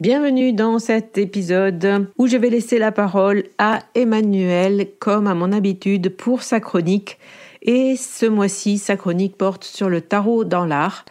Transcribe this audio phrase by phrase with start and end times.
[0.00, 5.52] Bienvenue dans cet épisode où je vais laisser la parole à Emmanuel comme à mon
[5.52, 7.18] habitude pour sa chronique.
[7.60, 11.04] Et ce mois-ci, sa chronique porte sur le tarot dans l'art,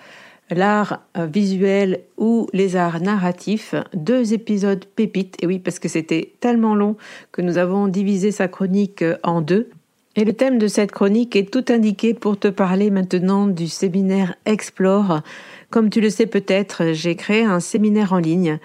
[0.49, 3.75] l'art visuel ou les arts narratifs.
[3.93, 5.35] Deux épisodes pépites.
[5.43, 6.95] Et oui, parce que c'était tellement long
[7.31, 9.69] que nous avons divisé sa chronique en deux.
[10.15, 14.33] Et le thème de cette chronique est tout indiqué pour te parler maintenant du séminaire
[14.45, 15.21] Explore
[15.69, 18.59] comme tu le sais peut-être, j'ai créé un séminaire en ligne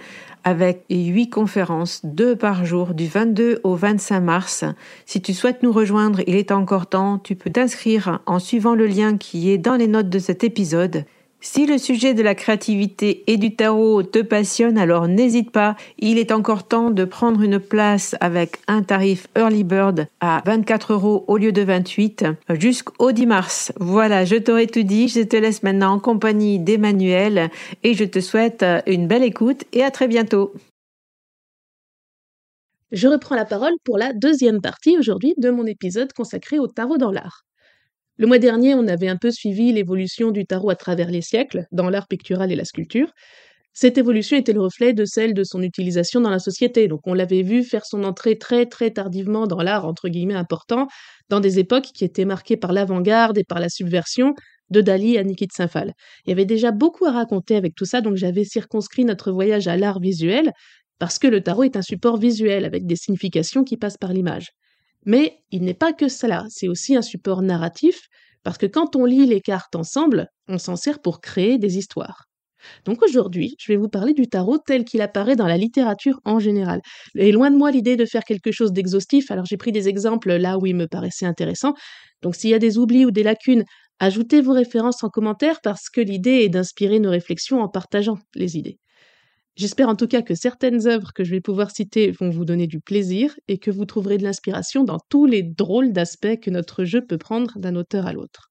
[0.45, 4.65] avec huit conférences, deux par jour, du 22 au 25 mars.
[5.07, 8.87] Si tu souhaites nous rejoindre, il est encore temps, tu peux t'inscrire en suivant le
[8.87, 11.05] lien qui est dans les notes de cet épisode.
[11.47, 16.17] Si le sujet de la créativité et du tarot te passionne, alors n'hésite pas, il
[16.17, 21.25] est encore temps de prendre une place avec un tarif Early Bird à 24 euros
[21.29, 22.25] au lieu de 28
[22.59, 23.73] jusqu'au 10 mars.
[23.79, 27.51] Voilà, je t'aurais tout dit, je te laisse maintenant en compagnie d'Emmanuel
[27.83, 30.55] et je te souhaite une belle écoute et à très bientôt.
[32.91, 36.97] Je reprends la parole pour la deuxième partie aujourd'hui de mon épisode consacré au tarot
[36.97, 37.45] dans l'art.
[38.17, 41.67] Le mois dernier, on avait un peu suivi l'évolution du tarot à travers les siècles,
[41.73, 43.13] dans l'art pictural et la sculpture.
[43.73, 46.87] Cette évolution était le reflet de celle de son utilisation dans la société.
[46.87, 50.87] Donc on l'avait vu faire son entrée très très tardivement dans l'art entre guillemets important,
[51.29, 54.35] dans des époques qui étaient marquées par l'avant-garde et par la subversion,
[54.71, 55.93] de Dali à Niki de Saint-Phal.
[56.25, 59.67] Il y avait déjà beaucoup à raconter avec tout ça, donc j'avais circonscrit notre voyage
[59.67, 60.53] à l'art visuel,
[60.99, 64.53] parce que le tarot est un support visuel avec des significations qui passent par l'image.
[65.05, 68.09] Mais il n'est pas que cela, c'est aussi un support narratif,
[68.43, 72.25] parce que quand on lit les cartes ensemble, on s'en sert pour créer des histoires.
[72.85, 76.39] Donc aujourd'hui, je vais vous parler du tarot tel qu'il apparaît dans la littérature en
[76.39, 76.81] général.
[77.15, 80.35] Et loin de moi l'idée de faire quelque chose d'exhaustif, alors j'ai pris des exemples
[80.35, 81.75] là où il me paraissait intéressant.
[82.23, 83.65] Donc s'il y a des oublis ou des lacunes,
[83.99, 88.57] ajoutez vos références en commentaire parce que l'idée est d'inspirer nos réflexions en partageant les
[88.57, 88.79] idées.
[89.57, 92.67] J'espère en tout cas que certaines œuvres que je vais pouvoir citer vont vous donner
[92.67, 96.85] du plaisir et que vous trouverez de l'inspiration dans tous les drôles d'aspects que notre
[96.85, 98.51] jeu peut prendre d'un auteur à l'autre.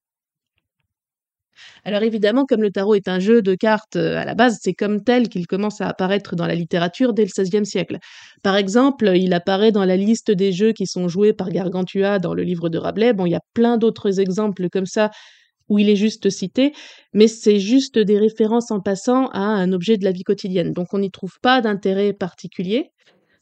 [1.84, 4.74] Alors évidemment, comme le tarot est un jeu de cartes euh, à la base, c'est
[4.74, 8.00] comme tel qu'il commence à apparaître dans la littérature dès le XVIe siècle.
[8.42, 12.34] Par exemple, il apparaît dans la liste des jeux qui sont joués par Gargantua dans
[12.34, 13.14] le livre de Rabelais.
[13.14, 15.12] Bon, il y a plein d'autres exemples comme ça
[15.70, 16.74] où il est juste cité,
[17.14, 20.74] mais c'est juste des références en passant à un objet de la vie quotidienne.
[20.74, 22.92] Donc on n'y trouve pas d'intérêt particulier.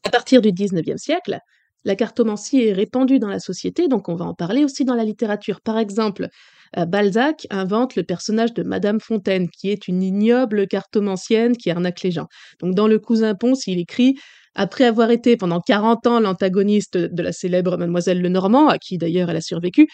[0.04, 1.40] À partir du XIXe siècle,
[1.84, 5.04] la cartomancie est répandue dans la société, donc on va en parler aussi dans la
[5.04, 5.62] littérature.
[5.62, 6.28] Par exemple,
[6.78, 12.02] euh, Balzac invente le personnage de Madame Fontaine, qui est une ignoble cartomancienne qui arnaque
[12.04, 12.28] les gens.
[12.60, 14.16] Donc dans Le Cousin Ponce, il écrit
[14.54, 19.30] après avoir été pendant 40 ans l'antagoniste de la célèbre Mademoiselle Lenormand, à qui d'ailleurs
[19.30, 19.88] elle a survécu,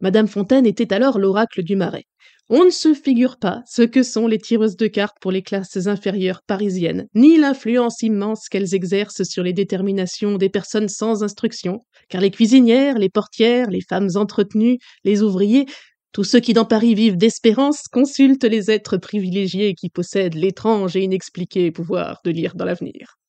[0.00, 2.06] Madame Fontaine était alors l'oracle du Marais.
[2.48, 5.86] On ne se figure pas ce que sont les tireuses de cartes pour les classes
[5.86, 12.20] inférieures parisiennes, ni l'influence immense qu'elles exercent sur les déterminations des personnes sans instruction, car
[12.20, 15.66] les cuisinières, les portières, les femmes entretenues, les ouvriers,
[16.12, 21.02] tous ceux qui dans Paris vivent d'espérance consultent les êtres privilégiés qui possèdent l'étrange et
[21.02, 23.19] inexpliqué pouvoir de lire dans l'avenir.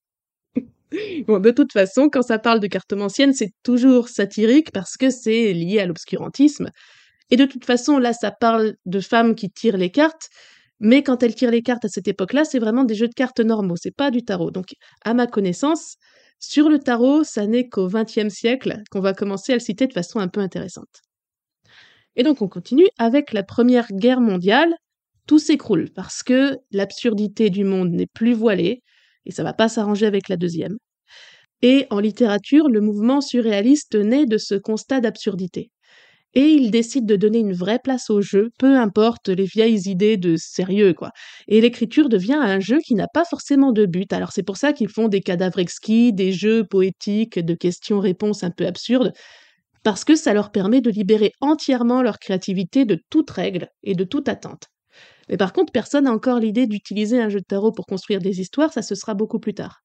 [1.27, 5.53] Bon, de toute façon, quand ça parle de cartomancienne, c'est toujours satirique parce que c'est
[5.53, 6.69] lié à l'obscurantisme.
[7.29, 10.27] Et de toute façon, là, ça parle de femmes qui tirent les cartes,
[10.79, 13.39] mais quand elles tirent les cartes à cette époque-là, c'est vraiment des jeux de cartes
[13.39, 14.51] normaux, c'est pas du tarot.
[14.51, 14.73] Donc,
[15.05, 15.95] à ma connaissance,
[16.39, 19.93] sur le tarot, ça n'est qu'au XXe siècle qu'on va commencer à le citer de
[19.93, 21.01] façon un peu intéressante.
[22.15, 24.73] Et donc, on continue avec la Première Guerre mondiale.
[25.27, 28.81] Tout s'écroule parce que l'absurdité du monde n'est plus voilée,
[29.25, 30.77] et ça va pas s'arranger avec la deuxième.
[31.61, 35.69] Et en littérature, le mouvement surréaliste naît de ce constat d'absurdité.
[36.33, 40.17] Et il décide de donner une vraie place au jeu, peu importe les vieilles idées
[40.17, 41.11] de sérieux, quoi.
[41.47, 44.13] Et l'écriture devient un jeu qui n'a pas forcément de but.
[44.13, 48.51] Alors c'est pour ça qu'ils font des cadavres exquis, des jeux poétiques de questions-réponses un
[48.51, 49.11] peu absurdes,
[49.83, 54.05] parce que ça leur permet de libérer entièrement leur créativité de toute règle et de
[54.05, 54.70] toute attente.
[55.31, 58.41] Mais par contre, personne n'a encore l'idée d'utiliser un jeu de tarot pour construire des
[58.41, 59.79] histoires, ça se sera beaucoup plus tard.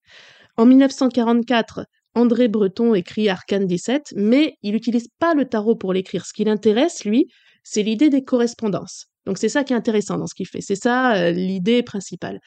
[0.57, 6.27] En 1944, André Breton écrit Arcane 17, mais il n'utilise pas le tarot pour l'écrire.
[6.27, 7.29] Ce qui l'intéresse, lui,
[7.63, 9.07] c'est l'idée des correspondances.
[9.25, 10.61] Donc c'est ça qui est intéressant dans ce qu'il fait.
[10.61, 12.41] C'est ça euh, l'idée principale.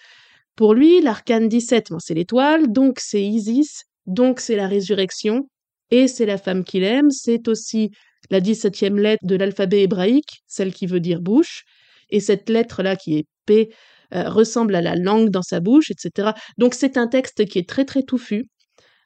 [0.56, 5.48] Pour lui, l'arcane 17, c'est l'étoile, donc c'est Isis, donc c'est la résurrection,
[5.92, 7.92] et c'est la femme qu'il aime, c'est aussi
[8.30, 11.64] la 17e lettre de l'alphabet hébraïque, celle qui veut dire bouche,
[12.10, 13.70] et cette lettre-là qui est P
[14.14, 16.32] euh, ressemble à la langue dans sa bouche, etc.
[16.58, 18.50] Donc c'est un texte qui est très très touffu,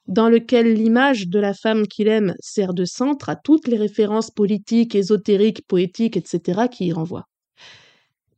[0.07, 4.31] dans lequel l'image de la femme qu'il aime sert de centre à toutes les références
[4.31, 6.67] politiques, ésotériques, poétiques, etc.
[6.69, 7.25] qui y renvoient.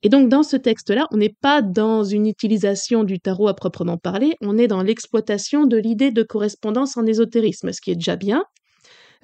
[0.03, 3.97] Et donc dans ce texte-là, on n'est pas dans une utilisation du tarot à proprement
[3.97, 8.15] parler, on est dans l'exploitation de l'idée de correspondance en ésotérisme, ce qui est déjà
[8.15, 8.43] bien,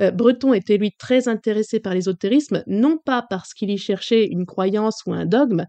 [0.02, 4.46] euh, Breton était lui très intéressé par l'ésotérisme, non pas parce qu'il y cherchait une
[4.46, 5.66] croyance ou un dogme,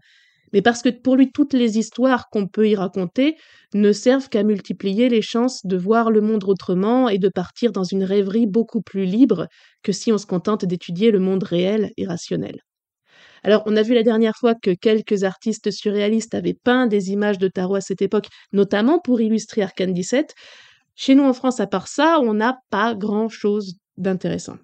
[0.53, 3.35] mais parce que pour lui toutes les histoires qu'on peut y raconter
[3.73, 7.83] ne servent qu'à multiplier les chances de voir le monde autrement et de partir dans
[7.83, 9.47] une rêverie beaucoup plus libre
[9.81, 12.59] que si on se contente d'étudier le monde réel et rationnel.
[13.43, 17.39] Alors, on a vu la dernière fois que quelques artistes surréalistes avaient peint des images
[17.39, 20.33] de tarot à cette époque, notamment pour illustrer Arcane 17.
[20.95, 24.57] Chez nous en France, à part ça, on n'a pas grand-chose d'intéressant.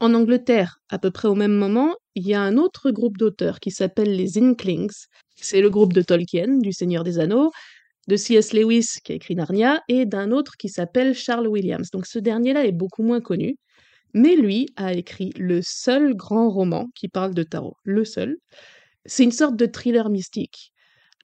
[0.00, 3.60] En Angleterre, à peu près au même moment, il y a un autre groupe d'auteurs
[3.60, 5.06] qui s'appelle les Inklings.
[5.36, 7.52] C'est le groupe de Tolkien, du Seigneur des Anneaux,
[8.08, 8.52] de C.S.
[8.52, 11.90] Lewis qui a écrit Narnia, et d'un autre qui s'appelle Charles Williams.
[11.92, 13.56] Donc ce dernier-là est beaucoup moins connu,
[14.12, 17.76] mais lui a écrit le seul grand roman qui parle de tarot.
[17.84, 18.38] Le seul.
[19.06, 20.71] C'est une sorte de thriller mystique.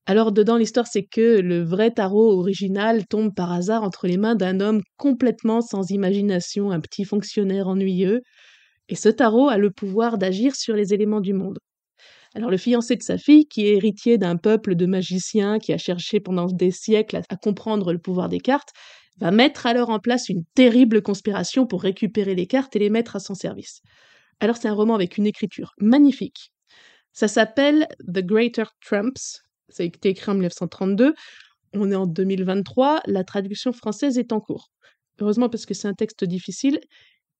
[0.08, 4.36] Alors dedans, l'histoire, c'est que le vrai tarot original tombe par hasard entre les mains
[4.36, 8.22] d'un homme complètement sans imagination, un petit fonctionnaire ennuyeux,
[8.88, 11.58] et ce tarot a le pouvoir d'agir sur les éléments du monde.
[12.34, 15.78] Alors le fiancé de sa fille, qui est héritier d'un peuple de magiciens qui a
[15.78, 18.70] cherché pendant des siècles à, comprendre le pouvoir des cartes,
[19.18, 23.16] va mettre alors en place une terrible conspiration pour récupérer les cartes et les mettre
[23.16, 23.82] à son service.
[24.40, 26.50] Alors c'est un roman avec une écriture magnifique.
[27.12, 31.14] Ça s'appelle The Greater Trumps, ça a été écrit en 1932.
[31.74, 33.02] On est en 2023.
[33.06, 34.70] La traduction française est en cours.
[35.20, 36.80] Heureusement parce que c'est un texte difficile.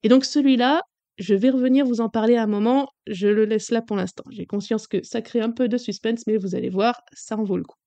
[0.03, 0.83] Et donc celui-là,
[1.19, 2.89] je vais revenir vous en parler à un moment.
[3.07, 4.25] Je le laisse là pour l'instant.
[4.31, 7.45] J'ai conscience que ça crée un peu de suspense, mais vous allez voir, ça en
[7.45, 7.79] vaut le coup.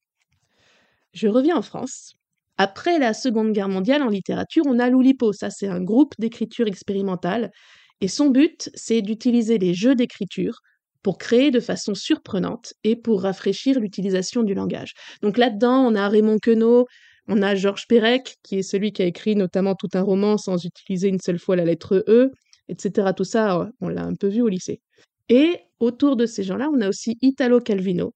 [1.13, 2.13] Je reviens en France.
[2.57, 5.33] Après la Seconde Guerre mondiale, en littérature, on a l'Oulipo.
[5.33, 7.51] Ça, c'est un groupe d'écriture expérimentale.
[8.01, 10.59] Et son but, c'est d'utiliser les jeux d'écriture
[11.03, 14.93] pour créer de façon surprenante et pour rafraîchir l'utilisation du langage.
[15.21, 16.85] Donc là-dedans, on a Raymond Queneau,
[17.27, 20.63] on a Georges Perec, qui est celui qui a écrit notamment tout un roman sans
[20.63, 22.31] utiliser une seule fois la lettre E,
[22.67, 23.09] etc.
[23.15, 24.81] Tout ça, on l'a un peu vu au lycée.
[25.29, 28.13] Et autour de ces gens-là, on a aussi Italo Calvino.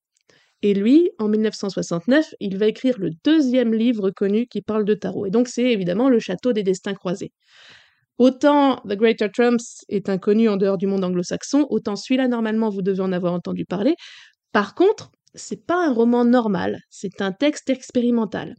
[0.62, 5.28] Et lui, en 1969, il va écrire le deuxième livre connu qui parle de tarot.
[5.28, 7.32] Et donc c'est évidemment Le Château des Destins Croisés.
[8.18, 12.82] Autant The Greater Trumps est inconnu en dehors du monde anglo-saxon, autant celui-là, normalement, vous
[12.82, 13.96] devez en avoir entendu parler.
[14.54, 18.56] Par contre, c'est pas un roman normal, c'est un texte expérimental.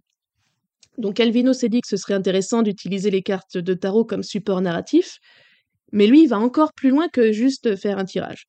[0.99, 4.61] Donc Calvino s'est dit que ce serait intéressant d'utiliser les cartes de tarot comme support
[4.61, 5.17] narratif,
[5.93, 8.45] mais lui, il va encore plus loin que juste faire un tirage.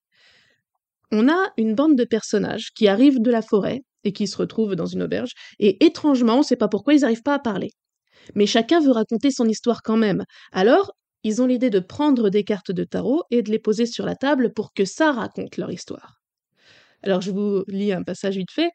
[1.11, 4.75] On a une bande de personnages qui arrivent de la forêt et qui se retrouvent
[4.75, 7.69] dans une auberge, et étrangement, on ne sait pas pourquoi, ils n'arrivent pas à parler.
[8.35, 10.23] Mais chacun veut raconter son histoire quand même.
[10.51, 10.93] Alors,
[11.23, 14.15] ils ont l'idée de prendre des cartes de tarot et de les poser sur la
[14.15, 16.21] table pour que ça raconte leur histoire.
[17.03, 18.69] Alors je vous lis un passage vite fait.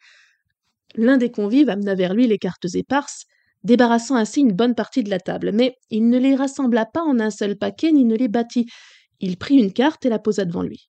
[0.95, 3.25] L'un des convives amena vers lui les cartes éparses,
[3.65, 7.21] débarrassant ainsi une bonne partie de la table, mais il ne les rassembla pas en
[7.21, 8.67] un seul paquet ni ne les battit.
[9.21, 10.89] Il prit une carte et la posa devant lui.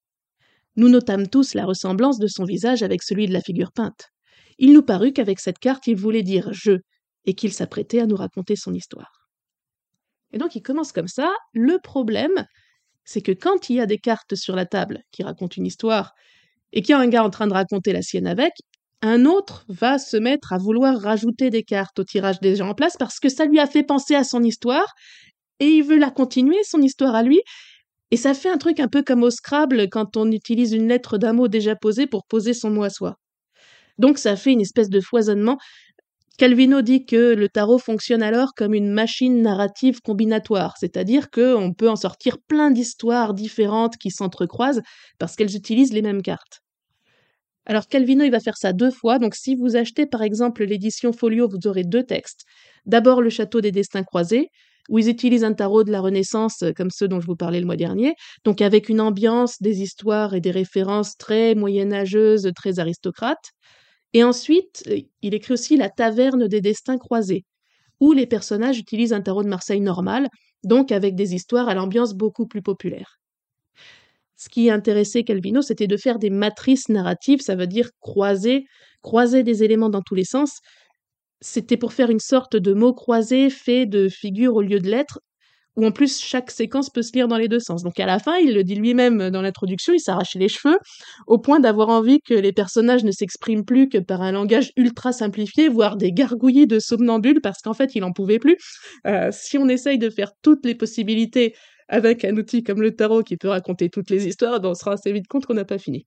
[0.75, 4.09] Nous notâmes tous la ressemblance de son visage avec celui de la figure peinte.
[4.57, 6.79] Il nous parut qu'avec cette carte il voulait dire je,
[7.25, 9.29] et qu'il s'apprêtait à nous raconter son histoire.
[10.31, 11.31] Et donc il commence comme ça.
[11.53, 12.45] Le problème,
[13.05, 16.13] c'est que quand il y a des cartes sur la table qui racontent une histoire
[16.71, 18.53] et qu'il y a un gars en train de raconter la sienne avec,
[19.01, 22.95] un autre va se mettre à vouloir rajouter des cartes au tirage déjà en place
[22.97, 24.93] parce que ça lui a fait penser à son histoire
[25.59, 27.41] et il veut la continuer, son histoire à lui.
[28.11, 31.17] Et ça fait un truc un peu comme au Scrabble quand on utilise une lettre
[31.17, 33.15] d'un mot déjà posée pour poser son mot à soi.
[33.97, 35.57] Donc ça fait une espèce de foisonnement
[36.39, 41.89] Calvino dit que le tarot fonctionne alors comme une machine narrative combinatoire, c'est-à-dire qu'on peut
[41.89, 44.81] en sortir plein d'histoires différentes qui s'entrecroisent
[45.19, 46.61] parce qu'elles utilisent les mêmes cartes.
[47.65, 51.13] Alors Calvino, il va faire ça deux fois, donc si vous achetez par exemple l'édition
[51.13, 52.43] Folio, vous aurez deux textes.
[52.85, 54.49] D'abord le Château des Destins Croisés,
[54.89, 57.65] où ils utilisent un tarot de la Renaissance comme ceux dont je vous parlais le
[57.65, 63.51] mois dernier, donc avec une ambiance, des histoires et des références très moyenâgeuses, très aristocrates.
[64.13, 67.45] Et ensuite, euh, il écrit aussi La taverne des destins croisés,
[67.99, 70.29] où les personnages utilisent un tarot de Marseille normal,
[70.63, 73.19] donc avec des histoires à l'ambiance beaucoup plus populaire.
[74.35, 78.65] Ce qui intéressait Calvino, c'était de faire des matrices narratives, ça veut dire croiser,
[79.01, 80.59] croiser des éléments dans tous les sens.
[81.41, 85.19] C'était pour faire une sorte de mot croisé fait de figures au lieu de lettres,
[85.75, 87.83] où en plus chaque séquence peut se lire dans les deux sens.
[87.83, 90.77] Donc à la fin, il le dit lui-même dans l'introduction, il s'arrachait les cheveux
[91.27, 95.11] au point d'avoir envie que les personnages ne s'expriment plus que par un langage ultra
[95.11, 98.57] simplifié, voire des gargouillis de somnambules, parce qu'en fait, il en pouvait plus.
[99.07, 101.55] Euh, si on essaye de faire toutes les possibilités
[101.87, 104.93] avec un outil comme le tarot qui peut raconter toutes les histoires, ben, on sera
[104.93, 106.05] assez vite compte qu'on n'a pas fini.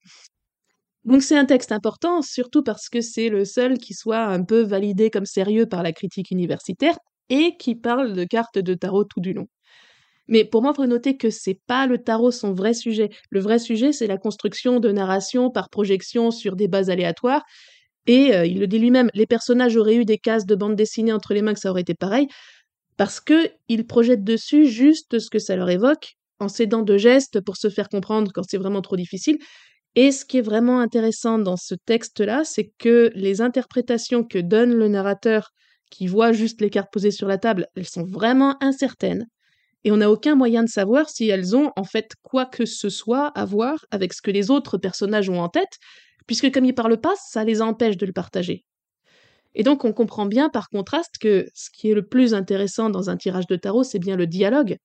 [1.04, 4.62] Donc c'est un texte important, surtout parce que c'est le seul qui soit un peu
[4.62, 6.96] validé comme sérieux par la critique universitaire
[7.28, 9.48] et qui parle de cartes de tarot tout du long.
[10.28, 13.10] Mais pour moi, il faut noter que c'est pas le tarot son vrai sujet.
[13.30, 17.44] Le vrai sujet, c'est la construction de narration par projection sur des bases aléatoires.
[18.06, 21.12] Et euh, il le dit lui-même, les personnages auraient eu des cases de bande dessinée
[21.12, 22.28] entre les mains que ça aurait été pareil,
[22.96, 27.40] parce que il projette dessus juste ce que ça leur évoque, en s'aidant de gestes
[27.40, 29.38] pour se faire comprendre quand c'est vraiment trop difficile.
[29.96, 34.74] Et ce qui est vraiment intéressant dans ce texte-là, c'est que les interprétations que donne
[34.74, 35.50] le narrateur,
[35.96, 39.26] qui voit juste les cartes posées sur la table, elles sont vraiment incertaines
[39.84, 42.90] et on n'a aucun moyen de savoir si elles ont en fait quoi que ce
[42.90, 45.78] soit à voir avec ce que les autres personnages ont en tête,
[46.26, 48.64] puisque comme ils parlent pas, ça les empêche de le partager.
[49.54, 53.08] Et donc on comprend bien par contraste que ce qui est le plus intéressant dans
[53.08, 54.76] un tirage de tarot, c'est bien le dialogue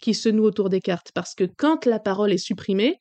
[0.00, 2.98] qui se noue autour des cartes, parce que quand la parole est supprimée,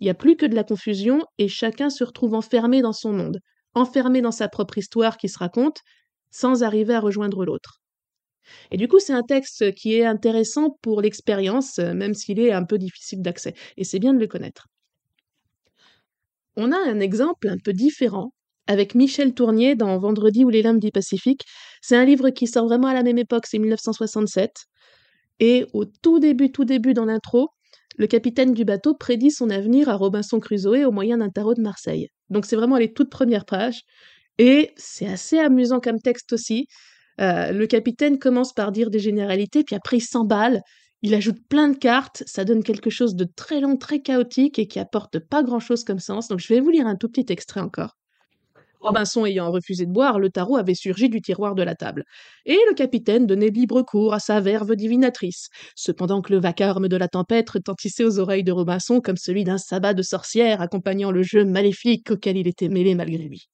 [0.00, 3.12] il n'y a plus que de la confusion et chacun se retrouve enfermé dans son
[3.12, 3.40] monde,
[3.74, 5.80] enfermé dans sa propre histoire qui se raconte,
[6.32, 7.80] sans arriver à rejoindre l'autre.
[8.72, 12.64] Et du coup, c'est un texte qui est intéressant pour l'expérience, même s'il est un
[12.64, 13.54] peu difficile d'accès.
[13.76, 14.66] Et c'est bien de le connaître.
[16.56, 18.32] On a un exemple un peu différent
[18.66, 21.42] avec Michel Tournier dans Vendredi ou les lames du Pacifique.
[21.80, 24.50] C'est un livre qui sort vraiment à la même époque, c'est 1967.
[25.40, 27.48] Et au tout début, tout début dans l'intro,
[27.96, 31.62] le capitaine du bateau prédit son avenir à Robinson Crusoe au moyen d'un tarot de
[31.62, 32.08] Marseille.
[32.30, 33.82] Donc c'est vraiment les toutes premières pages.
[34.38, 36.66] Et c'est assez amusant comme texte aussi.
[37.20, 40.62] Euh, le capitaine commence par dire des généralités, puis après il s'emballe,
[41.02, 44.66] il ajoute plein de cartes, ça donne quelque chose de très long, très chaotique et
[44.66, 46.28] qui apporte pas grand-chose comme sens.
[46.28, 47.96] Donc je vais vous lire un tout petit extrait encore.
[48.80, 52.04] Robinson ayant refusé de boire, le tarot avait surgi du tiroir de la table,
[52.46, 56.96] et le capitaine donnait libre cours à sa verve divinatrice, cependant que le vacarme de
[56.96, 61.22] la tempête retentissait aux oreilles de Robinson comme celui d'un sabbat de sorcière accompagnant le
[61.22, 63.48] jeu maléfique auquel il était mêlé malgré lui.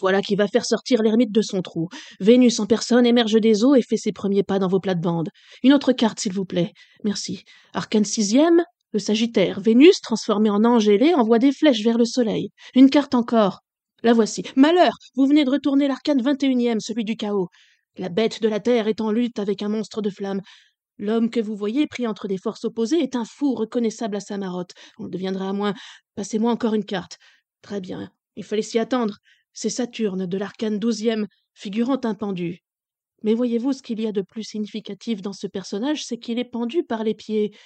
[0.00, 1.88] Voilà qui va faire sortir l'ermite de son trou.
[2.20, 5.30] Vénus en personne émerge des eaux et fait ses premiers pas dans vos plates-bandes.
[5.62, 6.72] Une autre carte, s'il vous plaît.
[7.04, 7.44] Merci.
[7.72, 9.60] Arcane sixième, le Sagittaire.
[9.60, 12.50] Vénus, transformée en ange ailé, envoie des flèches vers le soleil.
[12.74, 13.60] Une carte encore.
[14.02, 14.44] La voici.
[14.56, 17.48] Malheur Vous venez de retourner l'arcane vingt et unième, celui du chaos.
[17.96, 20.42] La bête de la terre est en lutte avec un monstre de flamme.
[20.98, 24.38] L'homme que vous voyez pris entre des forces opposées est un fou reconnaissable à sa
[24.38, 24.72] marotte.
[24.98, 25.74] On le deviendra à moins.
[26.14, 27.18] Passez-moi encore une carte.
[27.62, 28.10] Très bien.
[28.36, 29.18] Il fallait s'y attendre.
[29.54, 32.58] C'est Saturne de l'arcane douzième, figurant un pendu.
[33.22, 36.44] Mais voyez-vous ce qu'il y a de plus significatif dans ce personnage, c'est qu'il est
[36.44, 37.56] pendu par les pieds.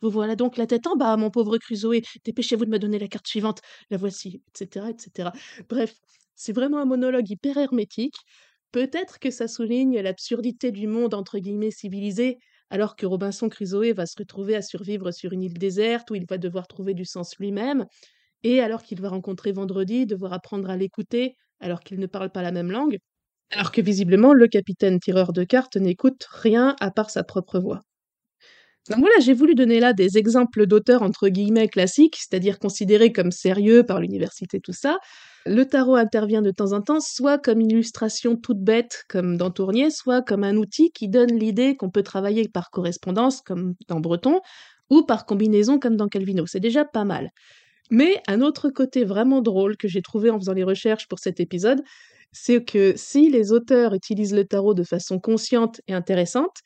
[0.00, 2.02] Vous voilà donc la tête en bas, mon pauvre Crusoé.
[2.24, 3.60] Dépêchez-vous de me donner la carte suivante.
[3.90, 5.30] La voici, etc., etc.
[5.68, 5.94] Bref,
[6.34, 8.16] c'est vraiment un monologue hyper hermétique.
[8.72, 12.38] Peut-être que ça souligne l'absurdité du monde entre guillemets civilisé,
[12.70, 16.26] alors que Robinson Crusoe va se retrouver à survivre sur une île déserte où il
[16.26, 17.86] va devoir trouver du sens lui-même,
[18.44, 22.42] et alors qu'il va rencontrer Vendredi, devoir apprendre à l'écouter alors qu'il ne parle pas
[22.42, 22.98] la même langue,
[23.50, 27.80] alors que visiblement le capitaine tireur de cartes n'écoute rien à part sa propre voix.
[28.90, 33.30] Donc voilà, j'ai voulu donner là des exemples d'auteurs entre guillemets classiques, c'est-à-dire considérés comme
[33.30, 34.98] sérieux par l'université, tout ça.
[35.46, 39.90] Le tarot intervient de temps en temps, soit comme illustration toute bête, comme dans Tournier,
[39.90, 44.40] soit comme un outil qui donne l'idée qu'on peut travailler par correspondance, comme dans Breton,
[44.90, 46.46] ou par combinaison, comme dans Calvino.
[46.46, 47.30] C'est déjà pas mal.
[47.90, 51.40] Mais un autre côté vraiment drôle que j'ai trouvé en faisant les recherches pour cet
[51.40, 51.82] épisode,
[52.32, 56.58] c'est que si les auteurs utilisent le tarot de façon consciente et intéressante,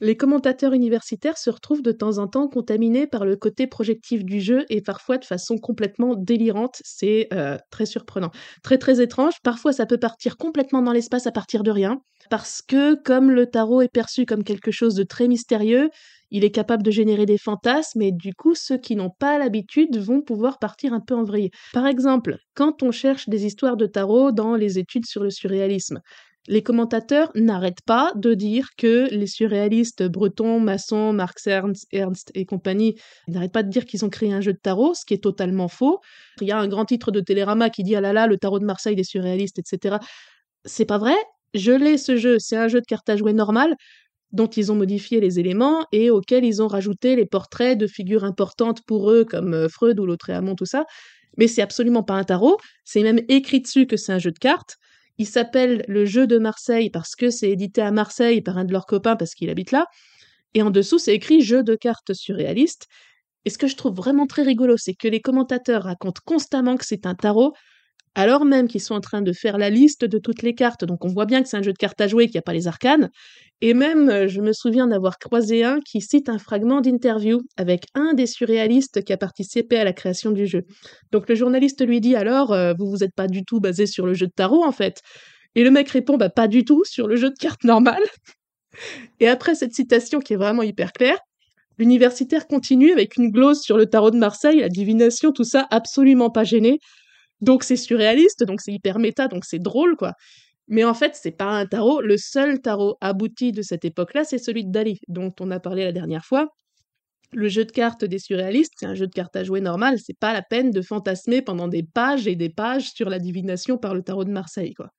[0.00, 4.40] les commentateurs universitaires se retrouvent de temps en temps contaminés par le côté projectif du
[4.40, 6.80] jeu et parfois de façon complètement délirante.
[6.84, 8.30] C'est euh, très surprenant.
[8.62, 9.34] Très très étrange.
[9.42, 12.00] Parfois ça peut partir complètement dans l'espace à partir de rien.
[12.30, 15.90] Parce que comme le tarot est perçu comme quelque chose de très mystérieux,
[16.30, 19.96] il est capable de générer des fantasmes et du coup ceux qui n'ont pas l'habitude
[19.96, 21.50] vont pouvoir partir un peu en vrille.
[21.72, 26.00] Par exemple, quand on cherche des histoires de tarot dans les études sur le surréalisme,
[26.48, 32.46] les commentateurs n'arrêtent pas de dire que les surréalistes Breton, Masson, Marx Ernst, Ernst et
[32.46, 32.96] compagnie
[33.28, 35.68] n'arrêtent pas de dire qu'ils ont créé un jeu de tarot, ce qui est totalement
[35.68, 36.00] faux.
[36.40, 38.58] Il y a un grand titre de Télérama qui dit ah là là, le tarot
[38.58, 39.98] de Marseille des surréalistes, etc.
[40.64, 41.14] C'est pas vrai.
[41.54, 43.76] Je l'ai ce jeu, c'est un jeu de cartes à jouer normal
[44.32, 48.24] dont ils ont modifié les éléments et auquel ils ont rajouté les portraits de figures
[48.24, 50.84] importantes pour eux comme euh, Freud ou Lautréamont, tout ça.
[51.38, 54.38] Mais c'est absolument pas un tarot, c'est même écrit dessus que c'est un jeu de
[54.38, 54.76] cartes.
[55.18, 58.72] Il s'appelle Le Jeu de Marseille parce que c'est édité à Marseille par un de
[58.72, 59.86] leurs copains parce qu'il habite là.
[60.54, 62.86] Et en dessous, c'est écrit Jeu de cartes surréaliste.
[63.44, 66.86] Et ce que je trouve vraiment très rigolo, c'est que les commentateurs racontent constamment que
[66.86, 67.52] c'est un tarot,
[68.14, 70.84] alors même qu'ils sont en train de faire la liste de toutes les cartes.
[70.84, 72.42] Donc on voit bien que c'est un jeu de cartes à jouer, qu'il n'y a
[72.42, 73.10] pas les arcanes.
[73.60, 77.86] Et même, euh, je me souviens d'avoir croisé un qui cite un fragment d'interview avec
[77.94, 80.62] un des surréalistes qui a participé à la création du jeu.
[81.12, 84.06] Donc le journaliste lui dit alors, euh, vous vous êtes pas du tout basé sur
[84.06, 85.02] le jeu de tarot en fait.
[85.54, 88.02] Et le mec répond, bah pas du tout, sur le jeu de cartes normal.
[89.20, 91.18] Et après cette citation qui est vraiment hyper claire,
[91.78, 96.30] l'universitaire continue avec une glose sur le tarot de Marseille, la divination, tout ça absolument
[96.30, 96.78] pas gêné.
[97.40, 100.12] Donc c'est surréaliste, donc c'est hyper méta, donc c'est drôle, quoi.
[100.68, 102.00] Mais en fait, c'est pas un tarot.
[102.02, 105.84] Le seul tarot abouti de cette époque-là, c'est celui de Dali, dont on a parlé
[105.84, 106.48] la dernière fois.
[107.32, 110.18] Le jeu de cartes des surréalistes, c'est un jeu de cartes à jouer normal, c'est
[110.18, 113.94] pas la peine de fantasmer pendant des pages et des pages sur la divination par
[113.94, 114.90] le tarot de Marseille, quoi.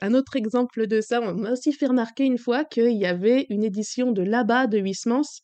[0.00, 3.46] Un autre exemple de ça, on m'a aussi fait remarquer une fois qu'il y avait
[3.48, 5.40] une édition de là-bas de Huysmans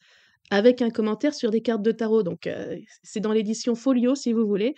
[0.51, 2.23] avec un commentaire sur des cartes de tarot.
[2.23, 4.75] Donc, euh, c'est dans l'édition Folio, si vous voulez.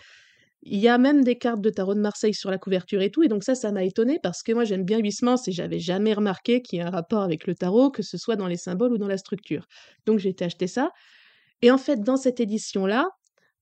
[0.65, 3.25] Il y a même des cartes de tarot de Marseille sur la couverture et tout,
[3.25, 6.15] et donc ça, ça m'a étonné parce que moi j'aime bien Huysmans et j'avais jamais
[6.15, 8.93] remarqué qu'il y a un rapport avec le tarot, que ce soit dans les symboles
[8.93, 9.67] ou dans la structure.
[10.07, 10.93] Donc j'ai été acheter ça.
[11.63, 13.09] Et en fait, dans cette édition-là,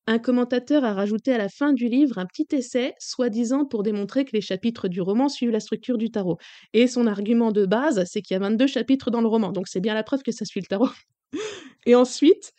[0.07, 4.25] un commentateur a rajouté à la fin du livre un petit essai, soi-disant pour démontrer
[4.25, 6.37] que les chapitres du roman suivent la structure du tarot.
[6.73, 9.69] Et son argument de base, c'est qu'il y a 22 chapitres dans le roman, donc
[9.69, 10.89] c'est bien la preuve que ça suit le tarot.
[11.87, 12.53] et ensuite,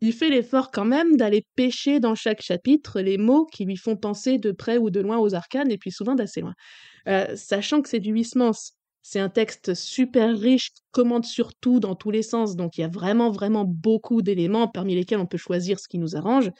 [0.00, 3.96] il fait l'effort quand même d'aller pêcher dans chaque chapitre les mots qui lui font
[3.96, 6.54] penser de près ou de loin aux arcanes, et puis souvent d'assez loin.
[7.08, 11.80] Euh, sachant que c'est du Huysmans, c'est un texte super riche, qui commande sur tout
[11.80, 15.26] dans tous les sens, donc il y a vraiment, vraiment beaucoup d'éléments parmi lesquels on
[15.26, 16.50] peut choisir ce qui nous arrange.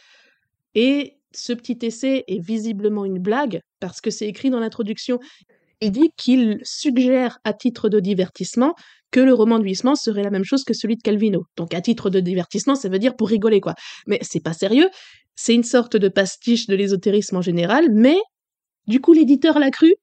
[0.74, 5.18] Et ce petit essai est visiblement une blague, parce que c'est écrit dans l'introduction.
[5.80, 8.74] Il dit qu'il suggère à titre de divertissement
[9.10, 11.44] que le roman de serait la même chose que celui de Calvino.
[11.56, 13.74] Donc à titre de divertissement, ça veut dire pour rigoler quoi.
[14.06, 14.90] Mais c'est pas sérieux,
[15.34, 18.18] c'est une sorte de pastiche de l'ésotérisme en général, mais
[18.86, 19.94] du coup l'éditeur l'a cru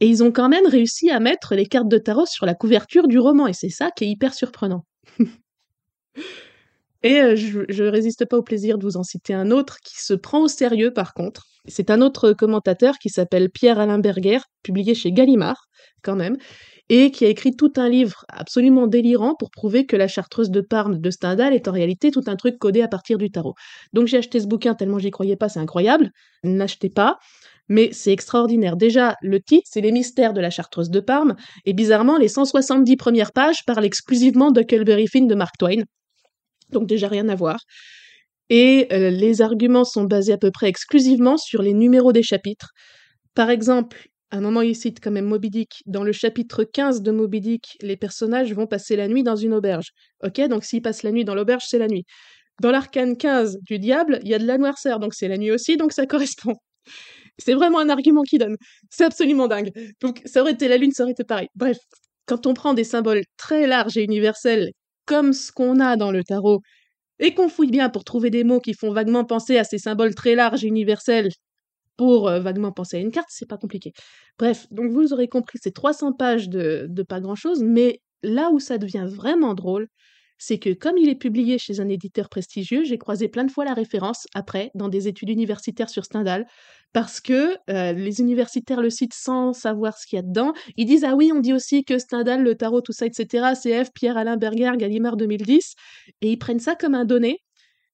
[0.00, 3.08] et ils ont quand même réussi à mettre les cartes de tarot sur la couverture
[3.08, 4.84] du roman et c'est ça qui est hyper surprenant.
[7.06, 9.94] Et euh, je, je résiste pas au plaisir de vous en citer un autre qui
[10.02, 11.44] se prend au sérieux par contre.
[11.68, 15.66] C'est un autre commentateur qui s'appelle Pierre Alain Berger, publié chez Gallimard
[16.02, 16.36] quand même,
[16.88, 20.60] et qui a écrit tout un livre absolument délirant pour prouver que la chartreuse de
[20.60, 23.54] Parme de Stendhal est en réalité tout un truc codé à partir du tarot.
[23.92, 26.10] Donc j'ai acheté ce bouquin tellement j'y croyais pas, c'est incroyable.
[26.42, 27.18] N'achetez pas.
[27.68, 28.76] Mais c'est extraordinaire.
[28.76, 32.96] Déjà, le titre, c'est Les mystères de la chartreuse de Parme, et bizarrement, les 170
[32.96, 34.64] premières pages parlent exclusivement de
[35.08, 35.82] Finn de Mark Twain.
[36.70, 37.58] Donc déjà rien à voir.
[38.48, 42.70] Et euh, les arguments sont basés à peu près exclusivement sur les numéros des chapitres.
[43.34, 45.82] Par exemple, à un moment, il cite quand même Moby Dick.
[45.86, 49.54] Dans le chapitre 15 de Moby Dick, les personnages vont passer la nuit dans une
[49.54, 49.90] auberge.
[50.24, 52.04] Ok, donc s'ils passent la nuit dans l'auberge, c'est la nuit.
[52.60, 55.50] Dans l'arcane 15 du diable, il y a de la noirceur, donc c'est la nuit
[55.52, 56.54] aussi, donc ça correspond.
[57.38, 58.56] C'est vraiment un argument qui donne.
[58.90, 59.70] C'est absolument dingue.
[60.00, 61.48] Donc ça aurait été la lune, ça aurait été pareil.
[61.54, 61.78] Bref,
[62.26, 64.70] quand on prend des symboles très larges et universels,
[65.06, 66.60] comme ce qu'on a dans le tarot,
[67.20, 70.14] et qu'on fouille bien pour trouver des mots qui font vaguement penser à ces symboles
[70.14, 71.30] très larges et universels,
[71.96, 73.92] pour euh, vaguement penser à une carte, c'est pas compliqué.
[74.38, 78.60] Bref, donc vous aurez compris, c'est 300 pages de, de pas grand-chose, mais là où
[78.60, 79.88] ça devient vraiment drôle,
[80.38, 83.64] c'est que comme il est publié chez un éditeur prestigieux, j'ai croisé plein de fois
[83.64, 86.46] la référence après dans des études universitaires sur Stendhal,
[86.92, 90.52] parce que euh, les universitaires le citent sans savoir ce qu'il y a dedans.
[90.76, 93.52] Ils disent ah oui, on dit aussi que Stendhal, le tarot, tout ça, etc.
[93.54, 95.74] CF, Pierre-Alain Berger, Gallimard 2010,
[96.22, 97.40] et ils prennent ça comme un donné.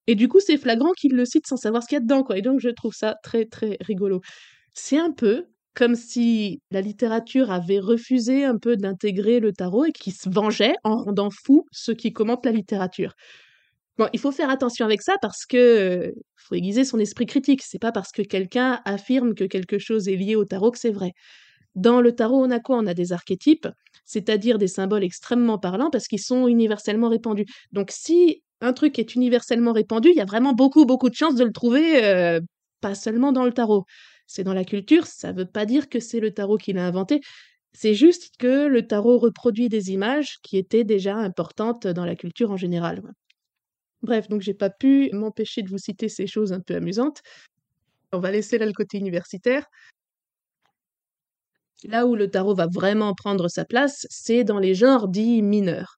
[0.06, 2.24] Et du coup, c'est flagrant qu'ils le citent sans savoir ce qu'il y a dedans,
[2.24, 2.36] quoi.
[2.36, 4.20] Et donc, je trouve ça très, très rigolo.
[4.74, 9.92] C'est un peu comme si la littérature avait refusé un peu d'intégrer le tarot et
[9.92, 13.14] qui se vengeait en rendant fou ceux qui commentent la littérature.
[13.98, 17.62] Bon, il faut faire attention avec ça parce que faut aiguiser son esprit critique.
[17.62, 20.90] C'est pas parce que quelqu'un affirme que quelque chose est lié au tarot que c'est
[20.90, 21.12] vrai.
[21.74, 23.68] Dans le tarot, on a quoi On a des archétypes,
[24.04, 27.46] c'est-à-dire des symboles extrêmement parlants parce qu'ils sont universellement répandus.
[27.72, 31.34] Donc si un truc est universellement répandu, il y a vraiment beaucoup, beaucoup de chances
[31.34, 32.40] de le trouver, euh,
[32.80, 33.84] pas seulement dans le tarot
[34.32, 36.86] c'est dans la culture, ça ne veut pas dire que c'est le tarot qui l'a
[36.86, 37.20] inventé.
[37.72, 42.50] C'est juste que le tarot reproduit des images qui étaient déjà importantes dans la culture
[42.50, 43.02] en général.
[44.02, 47.22] Bref, donc j'ai pas pu m'empêcher de vous citer ces choses un peu amusantes.
[48.12, 49.66] On va laisser là le côté universitaire.
[51.84, 55.96] Là où le tarot va vraiment prendre sa place, c'est dans les genres dits mineurs.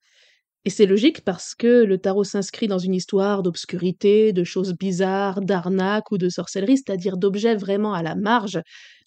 [0.66, 5.42] Et c'est logique parce que le tarot s'inscrit dans une histoire d'obscurité, de choses bizarres,
[5.42, 8.60] d'arnaques ou de sorcellerie, c'est-à-dire d'objets vraiment à la marge,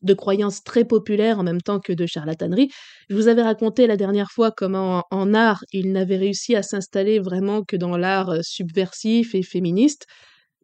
[0.03, 2.69] de croyances très populaires en même temps que de charlatanerie.
[3.09, 7.17] Je vous avais raconté la dernière fois comment en art, il n'avait réussi à s'installer
[7.19, 10.05] vraiment que dans l'art euh, subversif et féministe.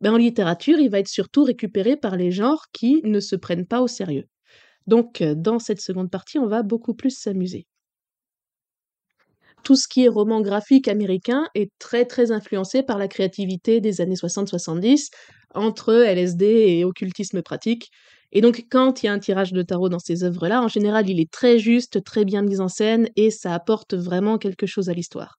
[0.01, 3.65] Ben, en littérature, il va être surtout récupéré par les genres qui ne se prennent
[3.65, 4.25] pas au sérieux.
[4.87, 7.67] Donc, euh, dans cette seconde partie, on va beaucoup plus s'amuser
[9.63, 14.01] tout ce qui est roman graphique américain est très très influencé par la créativité des
[14.01, 15.09] années 60-70
[15.55, 17.89] entre LSD et occultisme pratique.
[18.31, 21.09] Et donc quand il y a un tirage de tarot dans ces œuvres-là, en général
[21.09, 24.89] il est très juste, très bien mis en scène et ça apporte vraiment quelque chose
[24.89, 25.37] à l'histoire.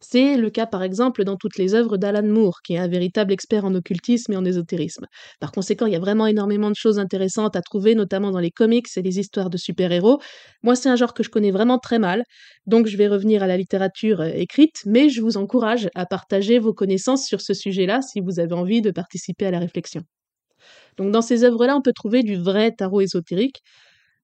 [0.00, 3.32] C'est le cas par exemple dans toutes les œuvres d'Alan Moore, qui est un véritable
[3.32, 5.06] expert en occultisme et en ésotérisme.
[5.40, 8.52] Par conséquent, il y a vraiment énormément de choses intéressantes à trouver, notamment dans les
[8.52, 10.20] comics et les histoires de super-héros.
[10.62, 12.22] Moi, c'est un genre que je connais vraiment très mal,
[12.66, 16.60] donc je vais revenir à la littérature euh, écrite, mais je vous encourage à partager
[16.60, 20.02] vos connaissances sur ce sujet-là si vous avez envie de participer à la réflexion.
[20.96, 23.62] Donc dans ces œuvres-là, on peut trouver du vrai tarot ésotérique,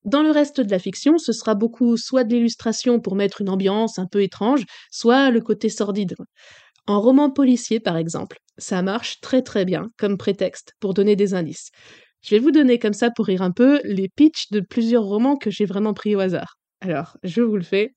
[0.04, 3.48] dans le reste de la fiction, ce sera beaucoup soit de l'illustration pour mettre une
[3.48, 6.14] ambiance un peu étrange, soit le côté sordide.
[6.86, 11.34] En roman policier, par exemple, ça marche très très bien comme prétexte pour donner des
[11.34, 11.70] indices.
[12.22, 15.36] Je vais vous donner comme ça pour rire un peu les pitchs de plusieurs romans
[15.36, 16.56] que j'ai vraiment pris au hasard.
[16.80, 17.94] Alors, je vous le fais.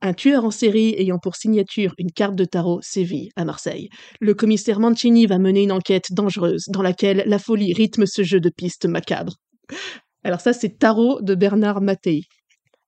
[0.00, 3.88] Un tueur en série ayant pour signature une carte de tarot sévit à Marseille.
[4.20, 8.38] Le commissaire Mancini va mener une enquête dangereuse dans laquelle la folie rythme ce jeu
[8.38, 9.34] de pistes macabre.
[10.28, 12.24] Alors ça, c'est Tarot de Bernard Mattei.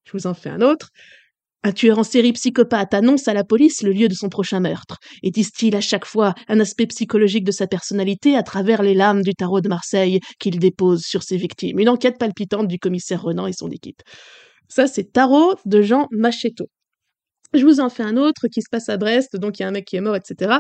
[0.05, 0.91] Je vous en fais un autre.
[1.63, 4.99] Un tueur en série psychopathe annonce à la police le lieu de son prochain meurtre
[5.23, 9.23] et distille à chaque fois un aspect psychologique de sa personnalité à travers les lames
[9.23, 11.79] du tarot de Marseille qu'il dépose sur ses victimes.
[11.79, 14.03] Une enquête palpitante du commissaire Renan et son équipe.
[14.69, 16.67] Ça, c'est Tarot de Jean Machetto.
[17.55, 19.69] Je vous en fais un autre qui se passe à Brest, donc il y a
[19.69, 20.59] un mec qui est mort, etc.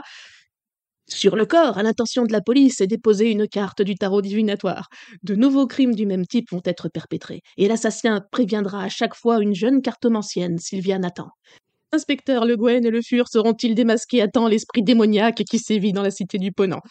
[1.12, 4.88] Sur le corps, à l'intention de la police, est déposée une carte du tarot divinatoire.
[5.22, 9.42] De nouveaux crimes du même type vont être perpétrés, et l'assassin préviendra à chaque fois
[9.42, 11.28] une jeune cartomancienne, Sylvia Nathan.
[11.92, 16.02] Inspecteur Le Guen et Le Fur seront-ils démasqués à temps l'esprit démoniaque qui sévit dans
[16.02, 16.82] la cité du Ponant?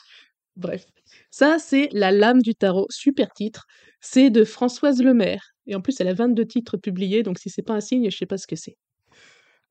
[0.57, 0.85] Bref.
[1.31, 3.65] Ça, c'est La lame du tarot, super titre.
[4.01, 5.51] C'est de Françoise Lemaire.
[5.67, 8.17] Et en plus, elle a 22 titres publiés, donc si c'est pas un signe, je
[8.17, 8.75] sais pas ce que c'est.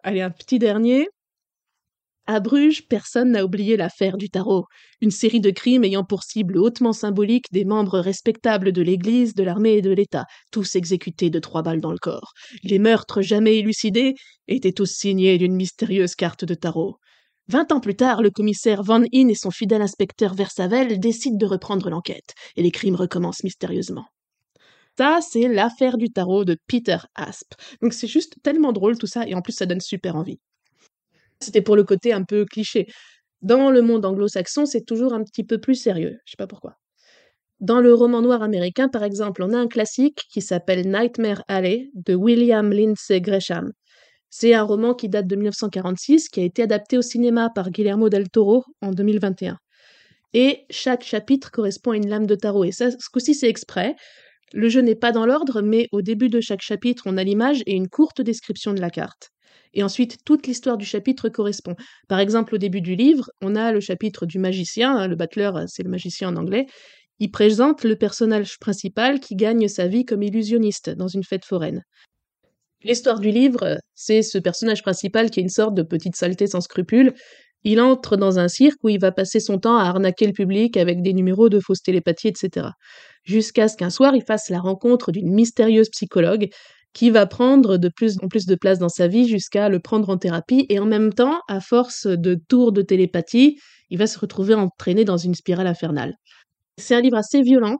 [0.02, 1.08] Allez, un petit dernier.
[2.30, 4.66] À Bruges, personne n'a oublié l'affaire du tarot,
[5.00, 9.42] une série de crimes ayant pour cible hautement symbolique des membres respectables de l'Église, de
[9.42, 12.34] l'armée et de l'État, tous exécutés de trois balles dans le corps.
[12.64, 14.14] Les meurtres jamais élucidés
[14.46, 16.96] étaient tous signés d'une mystérieuse carte de tarot.
[17.48, 21.46] Vingt ans plus tard, le commissaire Van In et son fidèle inspecteur Versavel décident de
[21.46, 24.04] reprendre l'enquête, et les crimes recommencent mystérieusement.
[24.98, 27.54] Ça, c'est l'affaire du tarot de Peter Asp.
[27.80, 30.40] Donc c'est juste tellement drôle tout ça, et en plus ça donne super envie.
[31.40, 32.86] C'était pour le côté un peu cliché.
[33.42, 36.18] Dans le monde anglo-saxon, c'est toujours un petit peu plus sérieux.
[36.24, 36.74] Je sais pas pourquoi.
[37.60, 41.90] Dans le roman noir américain, par exemple, on a un classique qui s'appelle Nightmare Alley
[41.94, 43.72] de William Lindsay Gresham.
[44.30, 48.08] C'est un roman qui date de 1946, qui a été adapté au cinéma par Guillermo
[48.08, 49.58] del Toro en 2021.
[50.34, 52.64] et chaque chapitre correspond à une lame de tarot.
[52.64, 53.96] Et ça, ce coup-ci, c'est exprès.
[54.52, 57.62] Le jeu n'est pas dans l'ordre, mais au début de chaque chapitre, on a l'image
[57.66, 59.30] et une courte description de la carte.
[59.74, 61.74] Et ensuite, toute l'histoire du chapitre correspond.
[62.08, 65.50] Par exemple, au début du livre, on a le chapitre du magicien, hein, le butler,
[65.66, 66.66] c'est le magicien en anglais.
[67.20, 71.82] Il présente le personnage principal qui gagne sa vie comme illusionniste dans une fête foraine.
[72.84, 76.60] L'histoire du livre, c'est ce personnage principal qui est une sorte de petite saleté sans
[76.60, 77.12] scrupules.
[77.64, 80.76] Il entre dans un cirque où il va passer son temps à arnaquer le public
[80.76, 82.68] avec des numéros de fausse télépathie, etc.
[83.24, 86.48] Jusqu'à ce qu'un soir, il fasse la rencontre d'une mystérieuse psychologue
[86.98, 90.08] qui va prendre de plus en plus de place dans sa vie jusqu'à le prendre
[90.08, 93.56] en thérapie et en même temps, à force de tours de télépathie,
[93.88, 96.14] il va se retrouver entraîné dans une spirale infernale.
[96.76, 97.76] C'est un livre assez violent,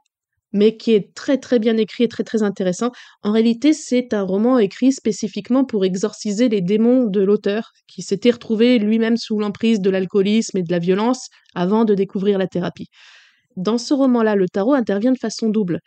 [0.53, 2.93] mais qui est très très bien écrit et très très intéressant.
[3.25, 8.31] En réalité, c'est un roman écrit spécifiquement pour exorciser les démons de l'auteur, qui s'était
[8.31, 11.27] retrouvé lui-même sous l'emprise de l'alcoolisme et de la violence
[11.57, 12.87] avant de découvrir la thérapie.
[13.57, 15.81] Dans ce roman-là, le tarot intervient de façon double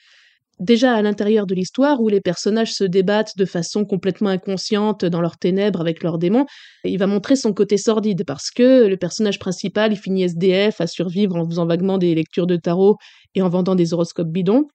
[0.62, 5.20] déjà à l'intérieur de l'histoire où les personnages se débattent de façon complètement inconsciente dans
[5.20, 6.46] leurs ténèbres avec leurs démons,
[6.86, 10.88] il va montrer son côté sordide parce que le personnage principal, il finit SDF à
[10.88, 12.98] survivre en faisant vaguement des lectures de tarot
[13.36, 14.68] et en vendant des horoscopes bidons.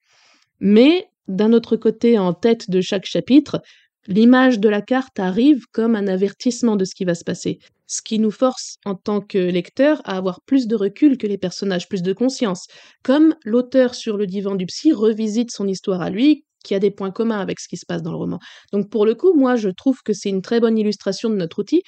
[0.61, 3.61] Mais d'un autre côté, en tête de chaque chapitre,
[4.09, 8.03] l'image de la carte arrive comme un avertissement de ce qui va se passer ce
[8.03, 11.89] qui nous force en tant que lecteur à avoir plus de recul que les personnages,
[11.89, 12.67] plus de conscience.
[13.03, 16.91] Comme l'auteur sur le divan du psy revisite son histoire à lui, qui a des
[16.91, 18.41] points communs avec ce qui se passe dans le roman.
[18.73, 21.61] Donc pour le coup, moi je trouve que c'est une très bonne illustration de notre
[21.61, 21.83] outil,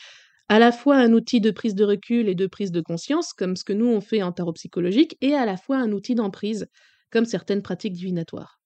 [0.48, 3.56] à la fois un outil de prise de recul et de prise de conscience, comme
[3.56, 6.68] ce que nous on fait en tarot psychologique, et à la fois un outil d'emprise,
[7.10, 8.60] comme certaines pratiques divinatoires.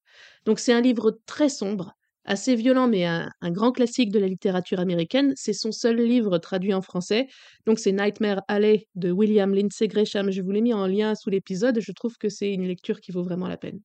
[0.45, 4.81] Donc c'est un livre très sombre, assez violent, mais un, grand classique de la littérature
[4.81, 5.33] américaine.
[5.37, 7.27] C'est son seul livre traduit en français.
[7.67, 10.31] Donc c'est Nightmare Alley de William Lindsay Gresham.
[10.31, 11.79] Je vous l'ai mis en lien sous l'épisode.
[11.81, 13.81] Je trouve que c'est une lecture qui vaut vraiment la peine.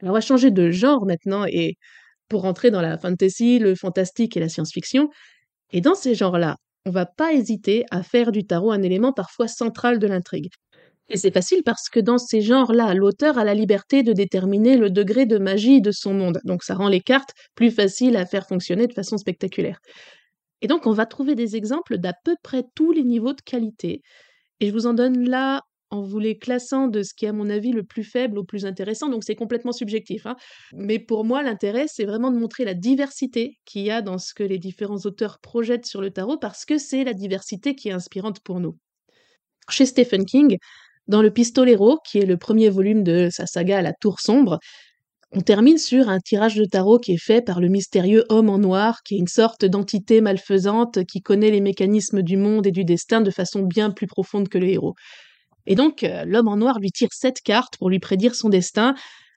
[0.00, 1.74] Alors on va changer de genre maintenant et
[2.28, 5.08] pour rentrer dans la fantasy, le fantastique et la science-fiction.
[5.72, 9.48] Et dans ces genres-là, on va pas hésiter à faire du tarot un élément parfois
[9.48, 10.50] central de l'intrigue.
[11.10, 14.90] Et c'est facile parce que dans ces genres-là, l'auteur a la liberté de déterminer le
[14.90, 16.40] degré de magie de son monde.
[16.44, 19.78] Donc ça rend les cartes plus faciles à faire fonctionner de façon spectaculaire.
[20.60, 24.02] Et donc on va trouver des exemples d'à peu près tous les niveaux de qualité.
[24.60, 27.32] Et je vous en donne là en vous les classant de ce qui est à
[27.32, 30.26] mon avis le plus faible au plus intéressant, donc c'est complètement subjectif.
[30.26, 30.36] Hein.
[30.74, 34.34] Mais pour moi, l'intérêt, c'est vraiment de montrer la diversité qu'il y a dans ce
[34.34, 37.92] que les différents auteurs projettent sur le tarot, parce que c'est la diversité qui est
[37.92, 38.76] inspirante pour nous.
[39.70, 40.58] Chez Stephen King,
[41.08, 44.58] dans le Pistolero, qui est le premier volume de sa saga La Tour Sombre,
[45.32, 48.58] on termine sur un tirage de tarot qui est fait par le mystérieux homme en
[48.58, 52.84] noir, qui est une sorte d'entité malfaisante qui connaît les mécanismes du monde et du
[52.84, 54.94] destin de façon bien plus profonde que le héros.
[55.66, 58.94] Et donc, euh, l'homme en noir lui tire sept cartes pour lui prédire son destin,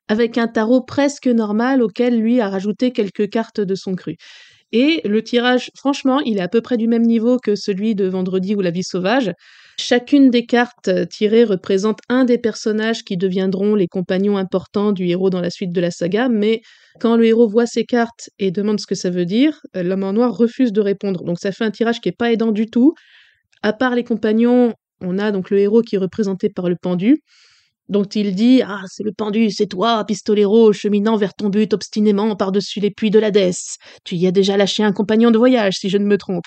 [0.07, 4.15] avec un tarot presque normal auquel lui a rajouté quelques cartes de son cru.
[4.71, 8.07] Et le tirage, franchement, il est à peu près du même niveau que celui de
[8.07, 9.34] Vendredi ou La vie sauvage.
[9.77, 15.07] Chacune des cartes euh, tirées représente un des personnages qui deviendront les compagnons importants du
[15.07, 16.62] héros dans la suite de la saga, mais
[16.99, 20.03] quand le héros voit ces cartes et demande ce que ça veut dire, euh, l'homme
[20.03, 21.23] en noir refuse de répondre.
[21.23, 22.93] Donc ça fait un tirage qui est pas aidant du tout.
[23.63, 27.21] À part les compagnons, on a donc le héros qui est représenté par le pendu,
[27.89, 32.36] dont il dit Ah, c'est le pendu, c'est toi, pistolero, cheminant vers ton but obstinément
[32.36, 33.77] par-dessus les puits de l'Hadès.
[34.03, 36.45] Tu y as déjà lâché un compagnon de voyage, si je ne me trompe.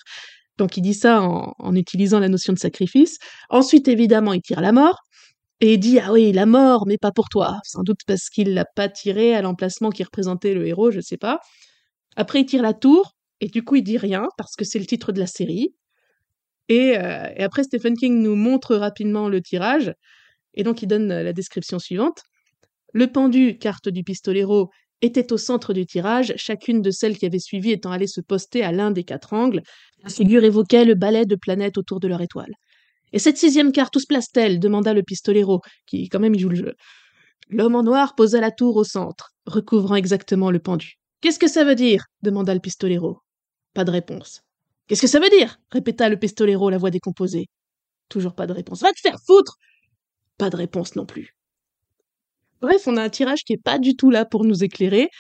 [0.59, 3.19] Donc il dit ça en, utilisant la notion de sacrifice.
[3.51, 5.01] Ensuite, évidemment, il tire la mort.
[5.61, 7.59] Et il dit Ah oui, la mort, mais pas pour toi.
[7.65, 11.17] Sans doute parce qu'il l'a pas tiré à l'emplacement qui représentait le héros, je sais
[11.17, 11.41] pas.
[12.17, 14.87] Après, il tire la tour, et du coup, il dit rien, parce que c'est le
[14.87, 15.75] titre de la série.
[16.69, 19.93] Et, euh, après, Stephen King nous montre rapidement le tirage,
[20.55, 22.23] et donc il donne la description suivante.
[22.93, 24.71] Le pendu, carte du pistolero,
[25.05, 28.63] était au centre du tirage, chacune de celles qui avaient suivi étant allées se poster
[28.63, 29.63] à l'un des quatre angles.
[30.03, 32.53] La figure évoquait le balai de planètes autour de leur étoile.
[33.13, 34.59] Et cette sixième carte, où se place-t-elle?
[34.59, 36.75] demanda le pistolero, qui quand même joue le jeu.
[37.49, 40.95] L'homme en noir posa la tour au centre, recouvrant exactement le pendu.
[41.21, 42.05] Qu'est-ce que ça veut dire?
[42.23, 43.21] demanda le pistolero.
[43.73, 44.43] Pas de réponse.
[44.87, 45.59] Qu'est-ce que ça veut dire?
[45.71, 47.47] répéta le pistolero, la voix décomposée.
[48.09, 48.83] Toujours pas de réponse.
[48.83, 49.57] Va te faire foutre
[50.39, 51.35] Pas de réponse non plus.
[52.61, 55.11] Bref, on a un tirage qui est pas du tout là pour nous éclairer,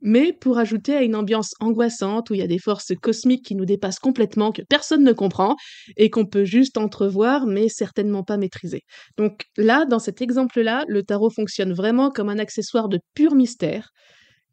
[0.00, 3.56] mais pour ajouter à une ambiance angoissante où il y a des forces cosmiques qui
[3.56, 5.56] nous dépassent complètement, que personne ne comprend,
[5.96, 8.82] et qu'on peut juste entrevoir, mais certainement pas maîtriser.
[9.16, 13.90] Donc là, dans cet exemple-là, le tarot fonctionne vraiment comme un accessoire de pur mystère,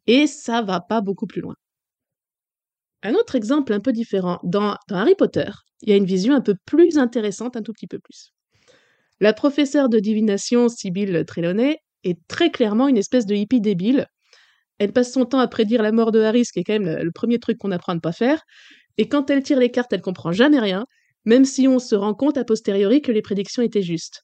[0.06, 1.54] et ça va pas beaucoup plus loin.
[3.02, 5.50] Un autre exemple un peu différent, dans, dans Harry Potter,
[5.82, 8.32] il y a une vision un peu plus intéressante, un tout petit peu plus.
[9.20, 14.06] La professeure de divination, Sibylle Trelawney, est très clairement une espèce de hippie débile.
[14.78, 17.02] Elle passe son temps à prédire la mort de Harry, ce qui est quand même
[17.02, 18.42] le premier truc qu'on apprend à ne pas faire.
[18.98, 20.86] Et quand elle tire les cartes, elle comprend jamais rien,
[21.24, 24.22] même si on se rend compte a posteriori que les prédictions étaient justes.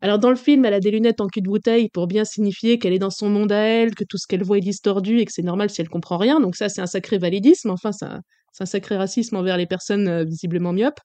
[0.00, 2.78] Alors dans le film, elle a des lunettes en cul de bouteille pour bien signifier
[2.78, 5.24] qu'elle est dans son monde à elle, que tout ce qu'elle voit est distordu et
[5.24, 6.40] que c'est normal si elle comprend rien.
[6.40, 7.70] Donc ça, c'est un sacré validisme.
[7.70, 11.00] Enfin, c'est un, sacré racisme envers les personnes euh, visiblement myopes.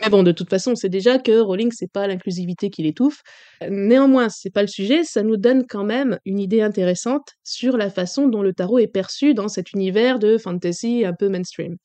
[0.00, 3.22] Mais bon, de toute façon, on sait déjà que Rowling, c'est pas l'inclusivité qui l'étouffe.
[3.68, 7.88] Néanmoins, c'est pas le sujet, ça nous donne quand même une idée intéressante sur la
[7.88, 11.76] façon dont le tarot est perçu dans cet univers de fantasy un peu mainstream.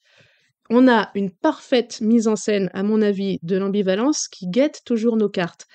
[0.69, 5.15] On a une parfaite mise en scène, à mon avis, de l'ambivalence qui guette toujours
[5.15, 5.65] nos cartes.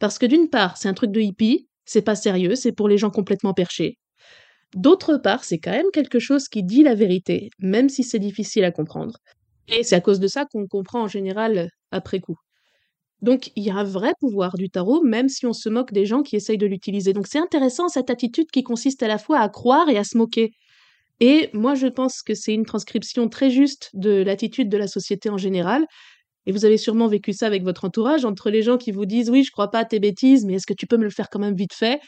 [0.00, 2.98] Parce que d'une part, c'est un truc de hippie, c'est pas sérieux, c'est pour les
[2.98, 3.98] gens complètement perchés.
[4.74, 8.64] D'autre part, c'est quand même quelque chose qui dit la vérité, même si c'est difficile
[8.64, 9.18] à comprendre.
[9.68, 12.36] Et c'est à cause de ça qu'on comprend en général après coup.
[13.22, 16.06] Donc il y a un vrai pouvoir du tarot, même si on se moque des
[16.06, 17.12] gens qui essayent de l'utiliser.
[17.12, 20.18] Donc c'est intéressant cette attitude qui consiste à la fois à croire et à se
[20.18, 20.52] moquer.
[21.20, 25.30] Et moi je pense que c'est une transcription très juste de l'attitude de la société
[25.30, 25.86] en général.
[26.46, 29.30] Et vous avez sûrement vécu ça avec votre entourage, entre les gens qui vous disent
[29.30, 31.30] oui, je crois pas à tes bêtises, mais est-ce que tu peux me le faire
[31.30, 32.00] quand même vite fait?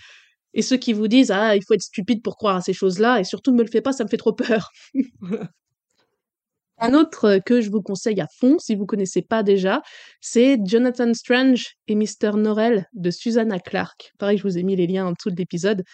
[0.54, 3.20] Et ceux qui vous disent ah, il faut être stupide pour croire à ces choses-là,
[3.20, 4.70] et surtout ne me le fais pas, ça me fait trop peur.
[6.78, 9.80] Un autre que je vous conseille à fond, si vous ne connaissez pas déjà,
[10.20, 12.37] c'est Jonathan Strange et Mr.
[12.37, 14.12] Norrell de Susanna Clark.
[14.18, 15.84] Pareil, je vous ai mis les liens en dessous de l'épisode.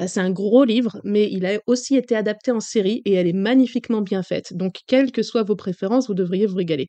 [0.00, 3.26] Euh, c'est un gros livre, mais il a aussi été adapté en série et elle
[3.26, 4.54] est magnifiquement bien faite.
[4.56, 6.88] Donc, quelles que soient vos préférences, vous devriez vous régaler.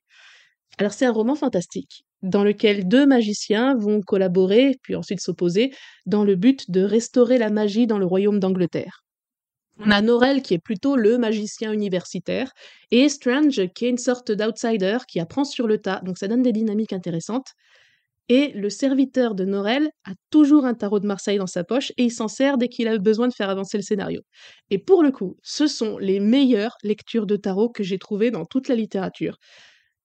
[0.78, 5.74] Alors, c'est un roman fantastique dans lequel deux magiciens vont collaborer, puis ensuite s'opposer,
[6.06, 9.03] dans le but de restaurer la magie dans le royaume d'Angleterre.
[9.80, 12.52] On a Norel qui est plutôt le magicien universitaire
[12.92, 16.44] et Strange qui est une sorte d'outsider qui apprend sur le tas, donc ça donne
[16.44, 17.54] des dynamiques intéressantes.
[18.30, 22.04] Et le serviteur de Norel a toujours un tarot de Marseille dans sa poche et
[22.06, 24.22] il s'en sert dès qu'il a besoin de faire avancer le scénario.
[24.70, 28.46] Et pour le coup, ce sont les meilleures lectures de tarot que j'ai trouvées dans
[28.46, 29.38] toute la littérature.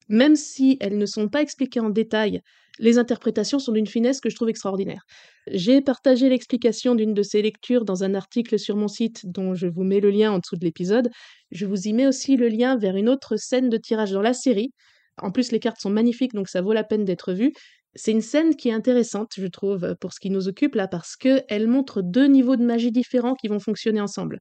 [0.09, 2.41] Même si elles ne sont pas expliquées en détail,
[2.79, 5.03] les interprétations sont d'une finesse que je trouve extraordinaire.
[5.49, 9.67] J'ai partagé l'explication d'une de ces lectures dans un article sur mon site dont je
[9.67, 11.11] vous mets le lien en dessous de l'épisode.
[11.51, 14.35] Je vous y mets aussi le lien vers une autre scène de tirage dans la
[14.35, 14.73] série.
[15.21, 17.53] En plus, les cartes sont magnifiques, donc ça vaut la peine d'être vu.
[17.95, 21.17] C'est une scène qui est intéressante, je trouve, pour ce qui nous occupe là, parce
[21.17, 24.41] qu'elle montre deux niveaux de magie différents qui vont fonctionner ensemble.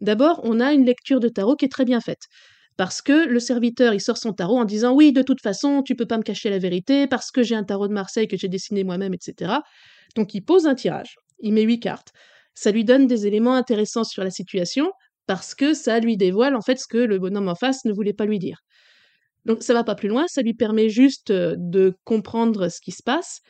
[0.00, 2.22] D'abord, on a une lecture de tarot qui est très bien faite.
[2.78, 5.96] Parce que le serviteur, il sort son tarot en disant oui, de toute façon, tu
[5.96, 8.46] peux pas me cacher la vérité, parce que j'ai un tarot de Marseille que j'ai
[8.46, 9.52] dessiné moi-même, etc.
[10.14, 12.12] Donc il pose un tirage, il met huit cartes.
[12.54, 14.92] Ça lui donne des éléments intéressants sur la situation,
[15.26, 18.12] parce que ça lui dévoile en fait ce que le bonhomme en face ne voulait
[18.12, 18.60] pas lui dire.
[19.44, 22.92] Donc ça va pas plus loin, ça lui permet juste euh, de comprendre ce qui
[22.92, 23.40] se passe,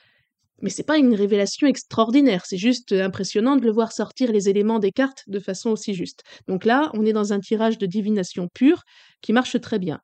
[0.61, 4.79] mais c'est pas une révélation extraordinaire, c'est juste impressionnant de le voir sortir les éléments
[4.79, 6.23] des cartes de façon aussi juste.
[6.49, 8.83] Donc là, on est dans un tirage de divination pure
[9.23, 10.01] qui marche très bien.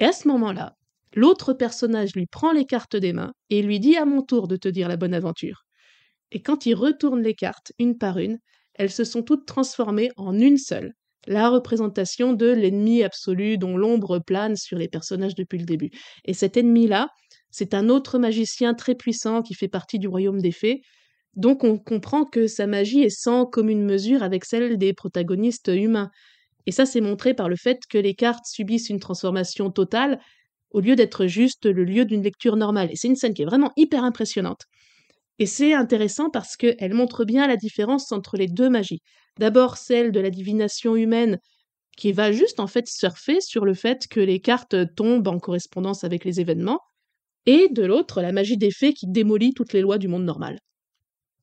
[0.00, 0.74] Et à ce moment-là,
[1.14, 4.56] l'autre personnage lui prend les cartes des mains et lui dit à mon tour de
[4.56, 5.64] te dire la bonne aventure.
[6.32, 8.38] Et quand il retourne les cartes une par une,
[8.74, 10.92] elles se sont toutes transformées en une seule,
[11.26, 15.90] la représentation de l'ennemi absolu dont l'ombre plane sur les personnages depuis le début.
[16.24, 17.08] Et cet ennemi-là,
[17.50, 20.82] c'est un autre magicien très puissant qui fait partie du royaume des fées.
[21.34, 26.10] Donc on comprend que sa magie est sans commune mesure avec celle des protagonistes humains.
[26.66, 30.18] Et ça, c'est montré par le fait que les cartes subissent une transformation totale
[30.70, 32.90] au lieu d'être juste le lieu d'une lecture normale.
[32.90, 34.62] Et c'est une scène qui est vraiment hyper impressionnante.
[35.38, 39.00] Et c'est intéressant parce qu'elle montre bien la différence entre les deux magies.
[39.38, 41.38] D'abord celle de la divination humaine
[41.96, 46.04] qui va juste en fait surfer sur le fait que les cartes tombent en correspondance
[46.04, 46.80] avec les événements,
[47.46, 50.58] et de l'autre, la magie des fées qui démolit toutes les lois du monde normal.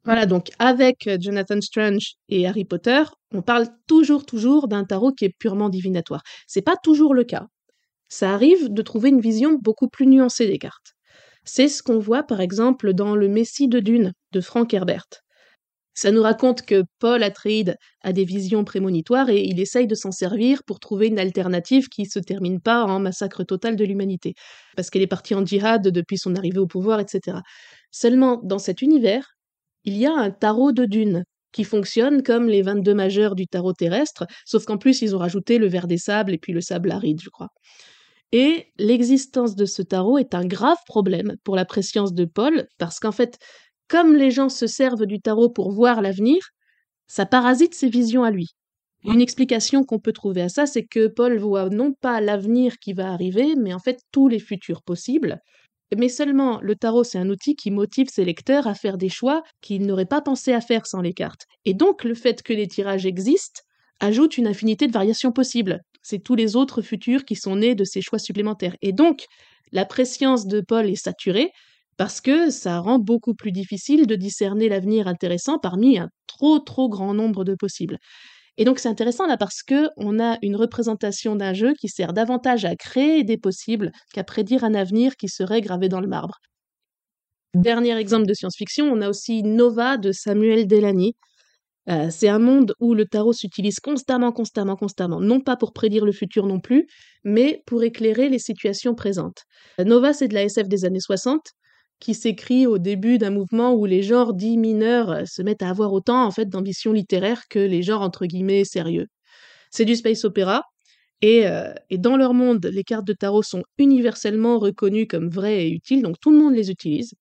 [0.06, 5.26] Voilà, donc avec Jonathan Strange et Harry Potter, on parle toujours, toujours d'un tarot qui
[5.26, 6.24] est purement divinatoire.
[6.46, 7.48] C'est pas toujours le cas.
[8.10, 10.94] Ça arrive de trouver une vision beaucoup plus nuancée des cartes.
[11.46, 15.08] C'est ce qu'on voit par exemple dans Le Messie de Dune de Frank Herbert.
[15.94, 20.12] Ça nous raconte que Paul Atreides a des visions prémonitoires et il essaye de s'en
[20.12, 24.34] servir pour trouver une alternative qui se termine pas en massacre total de l'humanité,
[24.76, 27.38] parce qu'elle est partie en djihad depuis son arrivée au pouvoir, etc.
[27.92, 29.36] Seulement, dans cet univers,
[29.84, 33.74] il y a un tarot de dunes qui fonctionne comme les 22 majeurs du tarot
[33.74, 36.92] terrestre, sauf qu'en plus ils ont rajouté le verre des sables et puis le sable
[36.92, 37.50] aride, je crois.
[38.32, 43.00] Et l'existence de ce tarot est un grave problème pour la préscience de Paul, parce
[43.00, 43.38] qu'en fait,
[43.88, 46.40] comme les gens se servent du tarot pour voir l'avenir,
[47.08, 48.50] ça parasite ses visions à lui.
[49.06, 52.94] Une explication qu'on peut trouver à ça, c'est que Paul voit non pas l'avenir qui
[52.94, 55.40] va arriver, mais en fait tous les futurs possibles.
[55.96, 59.44] mais seulement le tarot, c'est un outil qui motive ses lecteurs à faire des choix
[59.62, 61.46] qu'ils n'auraient pas pensé à faire sans les cartes.
[61.66, 63.62] Et donc, le fait que les tirages existent
[64.00, 65.82] ajoute une infinité de variations possibles.
[66.02, 68.76] C'est tous les autres futurs qui sont nés de ces choix supplémentaires.
[68.82, 69.26] Et donc,
[69.72, 71.52] la préscience de Paul est saturée
[71.98, 76.90] parce que ça rend beaucoup plus difficile de discerner l'avenir intéressant parmi un trop trop
[76.90, 77.98] grand nombre de possibles.
[78.58, 82.14] Et donc c'est intéressant là parce que on a une représentation d'un jeu qui sert
[82.14, 86.40] davantage à créer des possibles qu'à prédire un avenir qui serait gravé dans le marbre.
[87.56, 91.14] Dernier exemple de science-fiction, on a aussi Nova de Samuel Delany.
[91.90, 96.06] Euh, c'est un monde où le tarot s'utilise constamment, constamment, constamment, non pas pour prédire
[96.06, 96.88] le futur non plus,
[97.24, 99.44] mais pour éclairer les situations présentes.
[99.78, 101.42] Nova, c'est de la SF des années 60,
[102.00, 105.70] qui s'écrit au début d'un mouvement où les genres dits mineurs euh, se mettent à
[105.70, 109.08] avoir autant en fait d'ambition littéraire que les genres entre guillemets sérieux.
[109.72, 110.64] C'est du space opéra
[111.22, 115.68] et, euh, et, dans leur monde, les cartes de tarot sont universellement reconnues comme vraies
[115.68, 117.14] et utiles, donc tout le monde les utilise.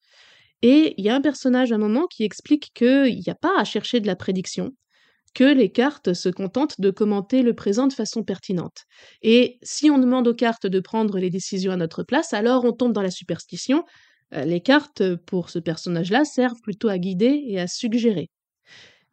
[0.62, 3.58] Et il y a un personnage à un moment qui explique qu'il n'y a pas
[3.58, 4.72] à chercher de la prédiction,
[5.34, 8.84] que les cartes se contentent de commenter le présent de façon pertinente.
[9.22, 12.72] Et si on demande aux cartes de prendre les décisions à notre place, alors on
[12.72, 13.84] tombe dans la superstition,
[14.32, 18.28] les cartes pour ce personnage-là servent plutôt à guider et à suggérer.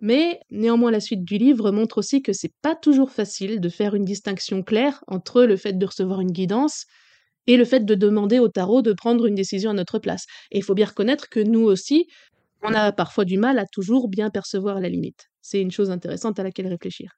[0.01, 3.95] Mais néanmoins, la suite du livre montre aussi que c'est pas toujours facile de faire
[3.95, 6.86] une distinction claire entre le fait de recevoir une guidance
[7.47, 10.26] et le fait de demander au tarot de prendre une décision à notre place.
[10.51, 12.07] Et il faut bien reconnaître que nous aussi,
[12.63, 15.28] on a parfois du mal à toujours bien percevoir la limite.
[15.41, 17.11] C'est une chose intéressante à laquelle réfléchir.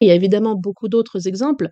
[0.00, 1.68] Il y a évidemment beaucoup d'autres exemples.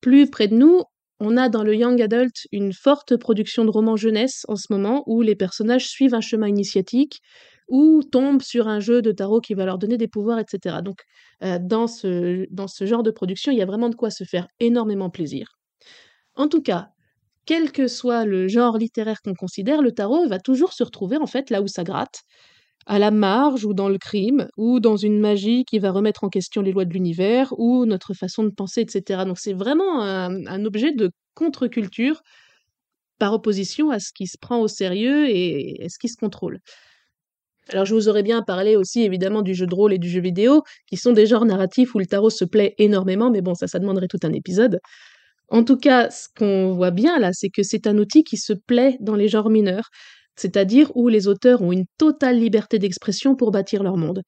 [0.00, 0.82] Plus près de nous,
[1.20, 5.02] on a dans le young adult une forte production de romans jeunesse en ce moment
[5.06, 7.20] où les personnages suivent un chemin initiatique
[7.68, 10.76] ou tombent sur un jeu de tarot qui va leur donner des pouvoirs, etc.
[10.84, 11.02] Donc
[11.42, 14.24] euh, dans, ce, dans ce genre de production, il y a vraiment de quoi se
[14.24, 15.58] faire énormément plaisir.
[16.34, 16.90] En tout cas,
[17.46, 21.26] quel que soit le genre littéraire qu'on considère, le tarot va toujours se retrouver en
[21.26, 22.22] fait là où ça gratte,
[22.86, 26.28] à la marge ou dans le crime, ou dans une magie qui va remettre en
[26.28, 29.24] question les lois de l'univers, ou notre façon de penser, etc.
[29.26, 32.22] Donc c'est vraiment un, objet de contre-culture
[33.18, 36.60] par opposition à ce qui se prend au sérieux et, à ce qui se contrôle.
[37.70, 40.20] Alors je vous aurais bien parlé aussi évidemment du jeu de rôle et du jeu
[40.20, 43.66] vidéo, qui sont des genres narratifs où le tarot se plaît énormément, mais bon, ça,
[43.66, 44.78] ça demanderait tout un épisode.
[45.48, 48.52] En tout cas, ce qu'on voit bien là, c'est que c'est un outil qui se
[48.52, 49.90] plaît dans les genres mineurs,
[50.36, 54.22] c'est-à-dire où les auteurs ont une totale liberté d'expression pour bâtir leur monde.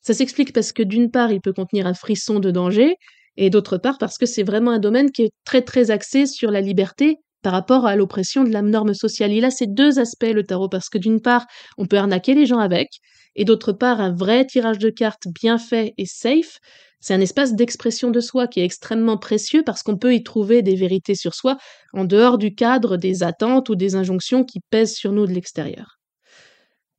[0.00, 2.96] Ça s'explique parce que d'une part, il peut contenir un frisson de danger,
[3.36, 6.50] et d'autre part parce que c'est vraiment un domaine qui est très très axé sur
[6.50, 9.32] la liberté par rapport à l'oppression de la norme sociale.
[9.32, 11.46] Il a ces deux aspects, le tarot, parce que d'une part,
[11.78, 12.88] on peut arnaquer les gens avec,
[13.34, 16.58] et d'autre part, un vrai tirage de cartes bien fait et safe,
[17.02, 20.62] c'est un espace d'expression de soi qui est extrêmement précieux parce qu'on peut y trouver
[20.62, 21.58] des vérités sur soi
[21.92, 25.98] en dehors du cadre des attentes ou des injonctions qui pèsent sur nous de l'extérieur.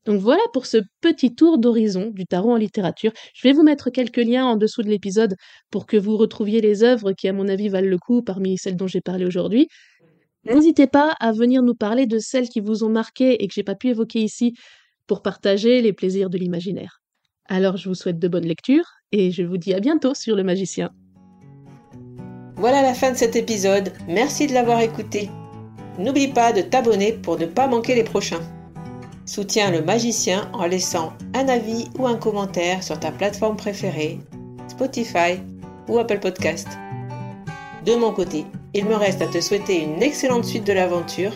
[0.05, 3.13] Donc voilà pour ce petit tour d'horizon du tarot en littérature.
[3.33, 5.35] Je vais vous mettre quelques liens en dessous de l'épisode
[5.71, 8.75] pour que vous retrouviez les œuvres qui, à mon avis, valent le coup parmi celles
[8.75, 9.69] dont j'ai parlé aujourd'hui.
[10.43, 13.63] N'hésitez pas à venir nous parler de celles qui vous ont marqué et que j'ai
[13.63, 14.53] pas pu évoquer ici
[15.07, 17.02] pour partager les plaisirs de l'imaginaire.
[17.53, 20.43] Alors je vous souhaite de bonnes lectures et je vous dis à bientôt sur le
[20.43, 20.89] magicien.
[22.55, 25.29] Voilà la fin de cet épisode, merci de l'avoir écouté.
[25.99, 28.41] N'oublie pas de t'abonner pour ne pas manquer les prochains.
[29.27, 34.19] Soutiens le magicien en laissant un avis ou un commentaire sur ta plateforme préférée,
[34.67, 35.39] Spotify
[35.87, 36.67] ou Apple Podcast.
[37.85, 41.33] De mon côté, il me reste à te souhaiter une excellente suite de l'aventure.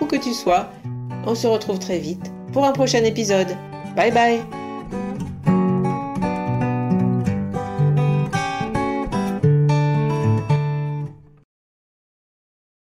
[0.00, 0.70] Où que tu sois,
[1.26, 3.54] on se retrouve très vite pour un prochain épisode.
[3.94, 4.71] Bye bye